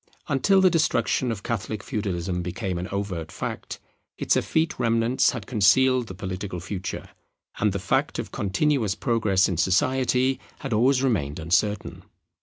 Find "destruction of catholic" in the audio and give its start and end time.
0.71-1.83